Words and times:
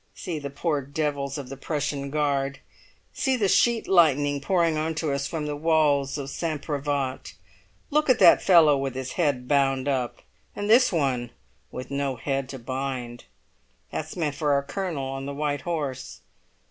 See 0.15 0.39
the 0.39 0.49
poor 0.49 0.81
devils 0.81 1.37
of 1.37 1.49
the 1.49 1.55
Prussian 1.57 2.09
Guard! 2.09 2.57
See 3.13 3.35
the 3.35 3.47
sheet 3.47 3.87
lightning 3.87 4.41
pouring 4.41 4.75
into 4.75 5.11
us 5.13 5.27
from 5.27 5.45
the 5.45 5.55
walls 5.55 6.17
of 6.17 6.31
St. 6.31 6.59
Privat! 6.59 7.35
Look 7.91 8.09
at 8.09 8.17
that 8.17 8.41
fellow 8.41 8.75
with 8.75 8.95
his 8.95 9.11
head 9.11 9.47
bound 9.47 9.87
up, 9.87 10.23
and 10.55 10.67
this 10.67 10.91
one 10.91 11.29
with 11.69 11.91
no 11.91 12.15
head 12.15 12.49
to 12.49 12.57
bind. 12.57 13.25
That's 13.91 14.17
meant 14.17 14.33
for 14.33 14.53
our 14.53 14.63
colonel 14.63 15.05
on 15.05 15.27
the 15.27 15.35
white 15.35 15.61
horse. 15.61 16.21